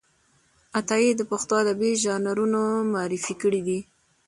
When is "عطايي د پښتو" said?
0.77-1.53